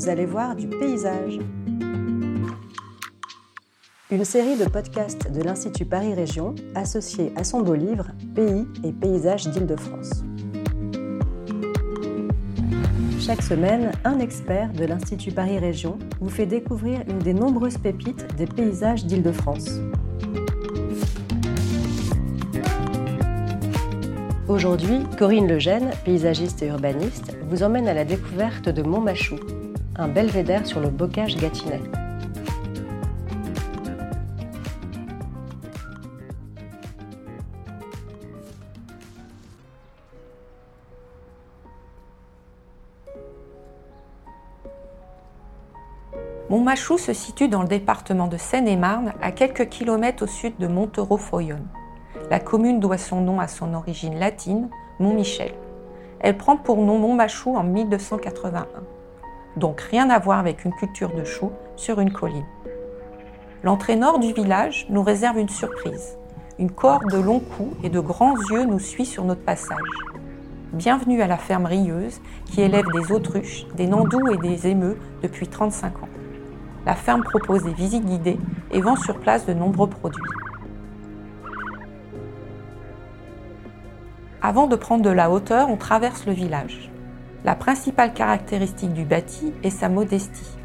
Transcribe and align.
vous 0.00 0.08
allez 0.08 0.24
voir 0.24 0.56
du 0.56 0.66
paysage. 0.66 1.38
Une 4.10 4.24
série 4.24 4.56
de 4.56 4.64
podcasts 4.64 5.30
de 5.30 5.42
l'Institut 5.42 5.84
Paris 5.84 6.14
Région 6.14 6.54
associée 6.74 7.34
à 7.36 7.44
son 7.44 7.60
beau 7.60 7.74
livre 7.74 8.06
Pays 8.34 8.66
et 8.82 8.92
paysages 8.92 9.46
d'Île-de-France. 9.48 10.24
Chaque 13.20 13.42
semaine, 13.42 13.92
un 14.04 14.20
expert 14.20 14.72
de 14.72 14.86
l'Institut 14.86 15.32
Paris 15.32 15.58
Région 15.58 15.98
vous 16.18 16.30
fait 16.30 16.46
découvrir 16.46 17.02
une 17.06 17.18
des 17.18 17.34
nombreuses 17.34 17.76
pépites 17.76 18.26
des 18.36 18.46
paysages 18.46 19.04
d'Île-de-France. 19.04 19.80
Aujourd'hui, 24.48 25.00
Corinne 25.18 25.46
Lejeune, 25.46 25.90
paysagiste 26.06 26.62
et 26.62 26.68
urbaniste, 26.68 27.36
vous 27.50 27.62
emmène 27.62 27.86
à 27.86 27.92
la 27.92 28.06
découverte 28.06 28.70
de 28.70 28.82
Montmachou, 28.82 29.36
un 30.00 30.08
belvédère 30.08 30.66
sur 30.66 30.80
le 30.80 30.88
bocage 30.88 31.36
gâtinais. 31.36 31.80
Montmachou 46.48 46.98
se 46.98 47.12
situe 47.12 47.46
dans 47.46 47.62
le 47.62 47.68
département 47.68 48.26
de 48.26 48.36
Seine-et-Marne, 48.36 49.12
à 49.22 49.30
quelques 49.30 49.68
kilomètres 49.68 50.24
au 50.24 50.26
sud 50.26 50.54
de 50.58 50.66
Montereau-Foyonne. 50.66 51.68
La 52.28 52.40
commune 52.40 52.80
doit 52.80 52.98
son 52.98 53.20
nom 53.20 53.38
à 53.38 53.46
son 53.46 53.72
origine 53.74 54.18
latine, 54.18 54.68
Montmichel. 54.98 55.52
Elle 56.18 56.36
prend 56.36 56.56
pour 56.56 56.78
nom 56.78 56.98
Montmachou 56.98 57.54
en 57.54 57.62
1281. 57.62 58.66
Donc 59.60 59.80
rien 59.82 60.10
à 60.10 60.18
voir 60.18 60.40
avec 60.40 60.64
une 60.64 60.72
culture 60.72 61.14
de 61.14 61.22
choux 61.22 61.52
sur 61.76 62.00
une 62.00 62.12
colline. 62.12 62.46
L'entrée 63.62 63.94
nord 63.94 64.18
du 64.18 64.32
village 64.32 64.86
nous 64.90 65.02
réserve 65.02 65.38
une 65.38 65.48
surprise. 65.48 66.18
Une 66.58 66.72
corde 66.72 67.08
de 67.12 67.18
longs 67.18 67.40
coups 67.40 67.76
et 67.84 67.90
de 67.90 68.00
grands 68.00 68.36
yeux 68.50 68.64
nous 68.64 68.80
suit 68.80 69.06
sur 69.06 69.24
notre 69.24 69.44
passage. 69.44 69.78
Bienvenue 70.72 71.22
à 71.22 71.28
la 71.28 71.36
ferme 71.36 71.66
Rieuse 71.66 72.20
qui 72.46 72.60
élève 72.60 72.86
des 72.92 73.12
autruches, 73.12 73.66
des 73.76 73.86
nandous 73.86 74.26
et 74.32 74.36
des 74.38 74.66
émeux 74.66 74.98
depuis 75.22 75.46
35 75.46 76.02
ans 76.02 76.08
la 76.86 76.94
ferme 76.94 77.22
propose 77.22 77.62
des 77.62 77.72
visites 77.72 78.04
guidées 78.04 78.38
et 78.70 78.80
vend 78.80 78.96
sur 78.96 79.18
place 79.18 79.46
de 79.46 79.54
nombreux 79.54 79.88
produits. 79.88 80.22
Avant 84.42 84.66
de 84.66 84.76
prendre 84.76 85.02
de 85.02 85.10
la 85.10 85.30
hauteur, 85.30 85.68
on 85.68 85.76
traverse 85.76 86.24
le 86.26 86.32
village. 86.32 86.89
La 87.44 87.54
principale 87.54 88.12
caractéristique 88.12 88.92
du 88.92 89.04
bâti 89.04 89.52
est 89.62 89.70
sa 89.70 89.88
modestie. 89.88 90.58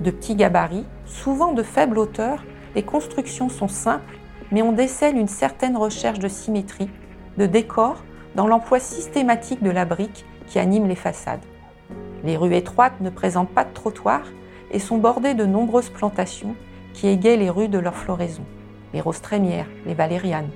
De 0.00 0.10
petits 0.10 0.34
gabarits, 0.34 0.86
souvent 1.04 1.52
de 1.52 1.62
faible 1.62 1.98
hauteur, 1.98 2.42
les 2.74 2.82
constructions 2.82 3.48
sont 3.48 3.68
simples, 3.68 4.18
mais 4.50 4.62
on 4.62 4.72
décèle 4.72 5.16
une 5.16 5.28
certaine 5.28 5.76
recherche 5.76 6.18
de 6.18 6.28
symétrie, 6.28 6.90
de 7.36 7.46
décor, 7.46 8.02
dans 8.34 8.46
l'emploi 8.46 8.80
systématique 8.80 9.62
de 9.62 9.70
la 9.70 9.84
brique 9.84 10.24
qui 10.46 10.58
anime 10.58 10.88
les 10.88 10.94
façades. 10.94 11.44
Les 12.24 12.36
rues 12.36 12.54
étroites 12.54 13.00
ne 13.00 13.10
présentent 13.10 13.50
pas 13.50 13.64
de 13.64 13.72
trottoir, 13.72 14.22
et 14.70 14.78
sont 14.78 14.98
bordées 14.98 15.34
de 15.34 15.44
nombreuses 15.44 15.90
plantations 15.90 16.54
qui 16.92 17.08
égayent 17.08 17.38
les 17.38 17.50
rues 17.50 17.68
de 17.68 17.78
leur 17.78 17.94
floraison, 17.94 18.44
les 18.92 19.00
roses 19.00 19.20
trémières, 19.20 19.68
les 19.86 19.94
valérianes. 19.94 20.50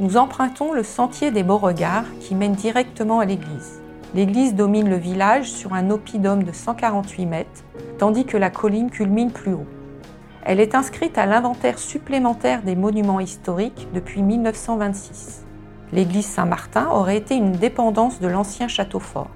Nous 0.00 0.16
empruntons 0.16 0.72
le 0.72 0.82
sentier 0.82 1.30
des 1.30 1.42
Beauregards 1.42 2.06
qui 2.20 2.34
mène 2.34 2.52
directement 2.52 3.20
à 3.20 3.24
l'église. 3.24 3.81
L'église 4.14 4.54
domine 4.54 4.90
le 4.90 4.96
village 4.96 5.50
sur 5.50 5.72
un 5.72 5.88
oppidum 5.88 6.42
de 6.42 6.52
148 6.52 7.24
mètres, 7.24 7.64
tandis 7.96 8.26
que 8.26 8.36
la 8.36 8.50
colline 8.50 8.90
culmine 8.90 9.30
plus 9.30 9.54
haut. 9.54 9.66
Elle 10.44 10.60
est 10.60 10.74
inscrite 10.74 11.16
à 11.16 11.24
l'inventaire 11.24 11.78
supplémentaire 11.78 12.62
des 12.62 12.76
monuments 12.76 13.20
historiques 13.20 13.88
depuis 13.94 14.20
1926. 14.20 15.46
L'église 15.92 16.26
Saint-Martin 16.26 16.88
aurait 16.90 17.16
été 17.16 17.36
une 17.36 17.52
dépendance 17.52 18.20
de 18.20 18.28
l'ancien 18.28 18.68
château 18.68 19.00
fort. 19.00 19.30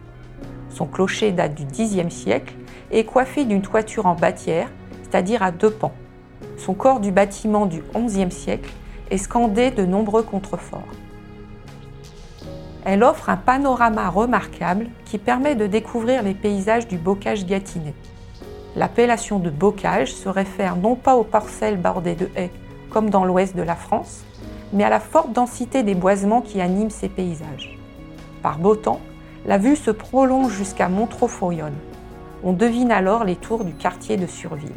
Son 0.68 0.84
clocher 0.84 1.32
date 1.32 1.54
du 1.54 1.64
Xe 1.64 2.06
siècle 2.12 2.54
est 2.90 3.04
coiffé 3.04 3.46
d'une 3.46 3.62
toiture 3.62 4.04
en 4.04 4.14
bâtière, 4.14 4.68
c'est-à-dire 5.04 5.42
à 5.42 5.52
deux 5.52 5.70
pans. 5.70 5.94
Son 6.58 6.74
corps 6.74 7.00
du 7.00 7.12
bâtiment 7.12 7.64
du 7.64 7.82
XIe 7.94 8.30
siècle 8.30 8.72
est 9.10 9.16
scandé 9.16 9.70
de 9.70 9.86
nombreux 9.86 10.22
contreforts. 10.22 10.84
Elle 12.86 13.02
offre 13.02 13.30
un 13.30 13.36
panorama 13.36 14.08
remarquable 14.08 14.86
qui 15.04 15.18
permet 15.18 15.56
de 15.56 15.66
découvrir 15.66 16.22
les 16.22 16.34
paysages 16.34 16.86
du 16.86 16.98
bocage 16.98 17.44
gâtinais. 17.44 17.94
L'appellation 18.76 19.40
de 19.40 19.50
bocage 19.50 20.14
se 20.14 20.28
réfère 20.28 20.76
non 20.76 20.94
pas 20.94 21.16
aux 21.16 21.24
parcelles 21.24 21.78
bordées 21.78 22.14
de 22.14 22.30
haies 22.36 22.52
comme 22.88 23.10
dans 23.10 23.24
l'ouest 23.24 23.56
de 23.56 23.62
la 23.62 23.74
France, 23.74 24.22
mais 24.72 24.84
à 24.84 24.88
la 24.88 25.00
forte 25.00 25.32
densité 25.32 25.82
des 25.82 25.96
boisements 25.96 26.40
qui 26.40 26.60
animent 26.60 26.90
ces 26.90 27.08
paysages. 27.08 27.76
Par 28.40 28.60
beau 28.60 28.76
temps, 28.76 29.00
la 29.46 29.58
vue 29.58 29.74
se 29.74 29.90
prolonge 29.90 30.52
jusqu'à 30.52 30.88
Montreux-Fourionne, 30.88 31.74
on 32.44 32.52
devine 32.52 32.92
alors 32.92 33.24
les 33.24 33.34
tours 33.34 33.64
du 33.64 33.72
quartier 33.72 34.16
de 34.16 34.28
Surville. 34.28 34.70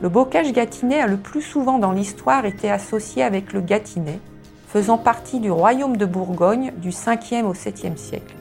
Le 0.00 0.08
bocage 0.08 0.52
gâtinais 0.52 1.00
a 1.00 1.08
le 1.08 1.16
plus 1.16 1.42
souvent 1.42 1.80
dans 1.80 1.90
l'histoire 1.90 2.44
été 2.44 2.70
associé 2.70 3.24
avec 3.24 3.52
le 3.52 3.60
Gâtinais, 3.60 4.20
faisant 4.66 4.98
partie 4.98 5.40
du 5.40 5.50
royaume 5.50 5.96
de 5.96 6.06
Bourgogne 6.06 6.72
du 6.76 6.90
5e 6.90 7.44
au 7.44 7.54
7e 7.54 7.96
siècle. 7.96 8.34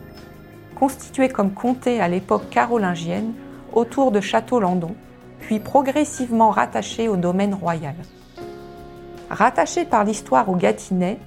Constitué 0.76 1.30
comme 1.30 1.52
comté 1.52 2.02
à 2.02 2.08
l'époque 2.08 2.50
carolingienne, 2.50 3.34
autour 3.74 4.12
de 4.12 4.22
Château-Landon, 4.22 4.96
puis 5.40 5.60
progressivement 5.60 6.50
rattaché 6.50 7.08
au 7.08 7.18
domaine 7.18 7.54
royal. 7.54 7.96
Rattaché 9.30 9.86
par 9.86 10.04
l'histoire 10.04 10.50
au 10.50 10.56
Gâtinais, 10.56 11.18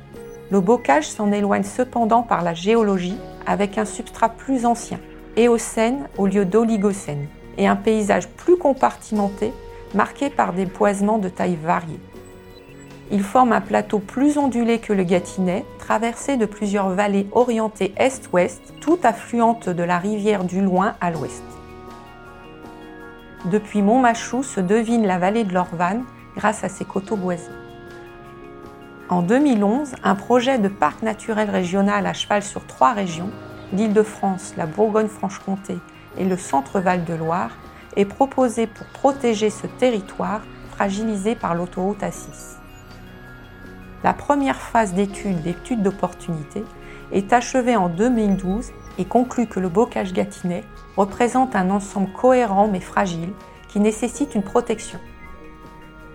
le 0.50 0.60
bocage 0.60 1.08
s'en 1.08 1.30
éloigne 1.30 1.62
cependant 1.62 2.22
par 2.22 2.42
la 2.42 2.54
géologie 2.54 3.18
avec 3.46 3.78
un 3.78 3.84
substrat 3.84 4.30
plus 4.30 4.64
ancien, 4.64 4.98
Éocène 5.36 6.08
au 6.16 6.26
lieu 6.26 6.44
d'Oligocène, 6.44 7.28
et 7.58 7.66
un 7.66 7.76
paysage 7.76 8.28
plus 8.28 8.56
compartimenté 8.56 9.52
marqué 9.94 10.30
par 10.30 10.52
des 10.52 10.66
boisements 10.66 11.18
de 11.18 11.28
taille 11.28 11.58
variée. 11.62 12.00
Il 13.10 13.22
forme 13.22 13.52
un 13.52 13.62
plateau 13.62 14.00
plus 14.00 14.36
ondulé 14.36 14.80
que 14.80 14.92
le 14.92 15.02
Gâtinais, 15.02 15.64
traversé 15.78 16.36
de 16.36 16.44
plusieurs 16.44 16.90
vallées 16.90 17.26
orientées 17.32 17.94
est-ouest, 17.96 18.60
toutes 18.82 19.06
affluentes 19.06 19.70
de 19.70 19.82
la 19.82 19.98
rivière 19.98 20.44
du 20.44 20.60
Loing 20.60 20.94
à 21.00 21.10
l'ouest. 21.10 21.42
Depuis 23.46 23.80
Montmachou 23.80 24.42
se 24.42 24.60
devine 24.60 25.06
la 25.06 25.18
vallée 25.18 25.44
de 25.44 25.54
l'Orvanne 25.54 26.04
grâce 26.36 26.64
à 26.64 26.68
ses 26.68 26.84
coteaux 26.84 27.16
boisés. 27.16 27.50
En 29.08 29.22
2011, 29.22 29.94
un 30.04 30.14
projet 30.14 30.58
de 30.58 30.68
parc 30.68 31.02
naturel 31.02 31.48
régional 31.48 32.06
à 32.06 32.12
cheval 32.12 32.42
sur 32.42 32.66
trois 32.66 32.92
régions, 32.92 33.30
l'Île-de-France, 33.72 34.52
la 34.58 34.66
Bourgogne-Franche-Comté 34.66 35.78
et 36.18 36.24
le 36.24 36.36
Centre-Val 36.36 37.06
de 37.06 37.14
Loire, 37.14 37.52
est 37.96 38.04
proposé 38.04 38.66
pour 38.66 38.86
protéger 38.88 39.48
ce 39.48 39.66
territoire 39.66 40.42
fragilisé 40.72 41.34
par 41.34 41.54
l'autoroute 41.54 42.02
A6. 42.02 42.57
La 44.04 44.12
première 44.12 44.60
phase 44.60 44.94
d'étude, 44.94 45.42
d'étude 45.42 45.82
d'opportunité, 45.82 46.64
est 47.10 47.32
achevée 47.32 47.74
en 47.74 47.88
2012 47.88 48.70
et 48.98 49.04
conclut 49.04 49.46
que 49.46 49.58
le 49.58 49.68
bocage 49.68 50.12
gâtinais 50.12 50.62
représente 50.96 51.56
un 51.56 51.70
ensemble 51.70 52.12
cohérent 52.12 52.68
mais 52.68 52.80
fragile 52.80 53.32
qui 53.68 53.80
nécessite 53.80 54.34
une 54.34 54.42
protection. 54.42 55.00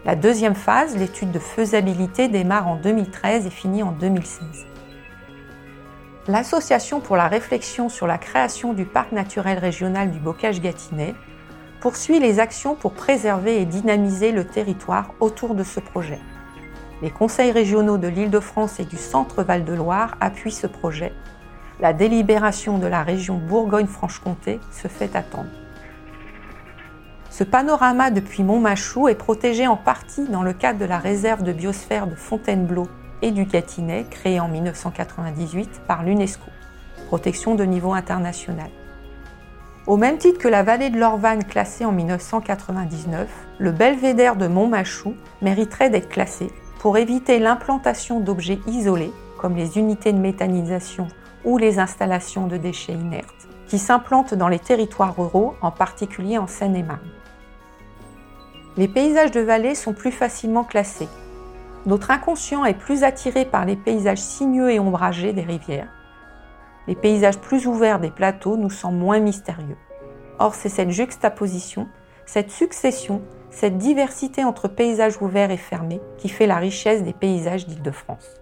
La 0.05 0.15
deuxième 0.15 0.55
phase, 0.55 0.97
l'étude 0.97 1.31
de 1.31 1.39
faisabilité, 1.39 2.27
démarre 2.27 2.67
en 2.67 2.75
2013 2.75 3.47
et 3.47 3.49
finit 3.49 3.83
en 3.83 3.91
2016. 3.91 4.65
L'Association 6.27 7.01
pour 7.01 7.17
la 7.17 7.27
réflexion 7.27 7.89
sur 7.89 8.07
la 8.07 8.17
création 8.17 8.73
du 8.73 8.85
parc 8.85 9.11
naturel 9.11 9.59
régional 9.59 10.09
du 10.09 10.19
bocage 10.19 10.61
gâtinais 10.61 11.15
poursuit 11.81 12.19
les 12.19 12.39
actions 12.39 12.75
pour 12.75 12.93
préserver 12.93 13.61
et 13.61 13.65
dynamiser 13.65 14.31
le 14.31 14.45
territoire 14.45 15.13
autour 15.19 15.53
de 15.53 15.63
ce 15.63 15.81
projet. 15.81 16.19
Les 17.03 17.11
conseils 17.11 17.51
régionaux 17.51 17.97
de 17.97 18.07
l'Île-de-France 18.07 18.79
et 18.79 18.85
du 18.85 18.95
Centre-Val 18.95 19.65
de 19.65 19.73
Loire 19.73 20.15
appuient 20.21 20.51
ce 20.51 20.67
projet. 20.67 21.11
La 21.81 21.91
délibération 21.91 22.77
de 22.77 22.87
la 22.87 23.03
région 23.03 23.35
Bourgogne-Franche-Comté 23.35 24.61
se 24.71 24.87
fait 24.87 25.13
attendre. 25.13 25.49
Ce 27.29 27.43
panorama 27.43 28.09
depuis 28.09 28.41
Montmachou 28.41 29.09
est 29.09 29.15
protégé 29.15 29.67
en 29.67 29.75
partie 29.75 30.29
dans 30.29 30.43
le 30.43 30.53
cadre 30.53 30.79
de 30.79 30.85
la 30.85 30.97
réserve 30.97 31.43
de 31.43 31.51
biosphère 31.51 32.07
de 32.07 32.15
Fontainebleau 32.15 32.87
et 33.21 33.31
du 33.31 33.43
Gâtinais, 33.43 34.05
créée 34.09 34.39
en 34.39 34.47
1998 34.47 35.81
par 35.85 36.03
l'UNESCO, 36.03 36.49
protection 37.07 37.55
de 37.55 37.65
niveau 37.65 37.91
international. 37.91 38.69
Au 39.87 39.97
même 39.97 40.19
titre 40.19 40.39
que 40.39 40.47
la 40.47 40.63
vallée 40.63 40.89
de 40.89 40.97
l'Orvanne 40.97 41.43
classée 41.43 41.83
en 41.83 41.91
1999, 41.91 43.27
le 43.57 43.71
belvédère 43.73 44.37
de 44.37 44.47
Montmachou 44.47 45.15
mériterait 45.41 45.89
d'être 45.89 46.07
classé 46.07 46.49
pour 46.83 46.97
éviter 46.97 47.39
l'implantation 47.39 48.19
d'objets 48.19 48.59
isolés, 48.67 49.13
comme 49.37 49.55
les 49.55 49.77
unités 49.77 50.11
de 50.11 50.17
méthanisation 50.17 51.07
ou 51.45 51.57
les 51.57 51.79
installations 51.79 52.45
de 52.45 52.57
déchets 52.57 52.91
inertes, 52.91 53.47
qui 53.67 53.79
s'implantent 53.79 54.33
dans 54.33 54.49
les 54.49 54.59
territoires 54.59 55.15
ruraux, 55.15 55.55
en 55.61 55.71
particulier 55.71 56.37
en 56.37 56.45
Seine-et-Marne. 56.45 57.09
Les 58.75 58.89
paysages 58.89 59.31
de 59.31 59.39
vallée 59.39 59.75
sont 59.75 59.93
plus 59.93 60.11
facilement 60.11 60.65
classés. 60.65 61.07
Notre 61.85 62.11
inconscient 62.11 62.65
est 62.65 62.73
plus 62.73 63.05
attiré 63.05 63.45
par 63.45 63.63
les 63.63 63.77
paysages 63.77 64.17
sinueux 64.17 64.73
et 64.73 64.79
ombragés 64.79 65.31
des 65.31 65.43
rivières. 65.43 65.87
Les 66.89 66.95
paysages 66.95 67.39
plus 67.39 67.65
ouverts 67.65 68.01
des 68.01 68.11
plateaux 68.11 68.57
nous 68.57 68.69
semblent 68.69 68.97
moins 68.97 69.21
mystérieux. 69.21 69.77
Or, 70.37 70.53
c'est 70.53 70.67
cette 70.67 70.91
juxtaposition, 70.91 71.87
cette 72.25 72.51
succession, 72.51 73.21
cette 73.53 73.77
diversité 73.77 74.43
entre 74.43 74.67
paysages 74.67 75.21
ouverts 75.21 75.51
et 75.51 75.57
fermés 75.57 76.01
qui 76.17 76.27
fait 76.27 76.47
la 76.47 76.57
richesse 76.57 77.03
des 77.03 77.13
paysages 77.13 77.67
d'Île-de-France. 77.67 78.41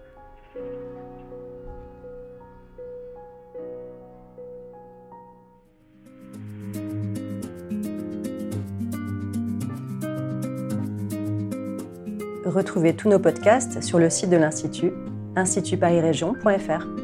Retrouvez 12.44 12.94
tous 12.94 13.08
nos 13.08 13.18
podcasts 13.18 13.82
sur 13.82 13.98
le 13.98 14.10
site 14.10 14.30
de 14.30 14.36
l'Institut, 14.36 14.92
institutparisrégion.fr. 15.36 17.01